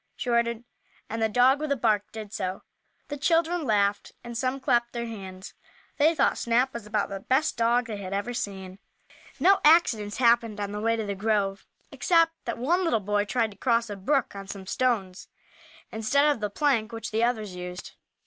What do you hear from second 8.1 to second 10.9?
ever seen. No accidents happened on the